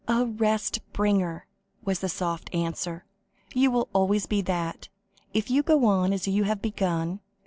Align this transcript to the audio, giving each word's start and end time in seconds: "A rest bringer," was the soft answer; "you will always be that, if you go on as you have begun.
"A 0.07 0.25
rest 0.25 0.79
bringer," 0.93 1.45
was 1.85 1.99
the 1.99 2.09
soft 2.09 2.49
answer; 2.55 3.05
"you 3.53 3.69
will 3.69 3.87
always 3.93 4.25
be 4.25 4.41
that, 4.41 4.89
if 5.31 5.51
you 5.51 5.61
go 5.61 5.85
on 5.85 6.11
as 6.11 6.27
you 6.27 6.43
have 6.45 6.59
begun. 6.59 7.19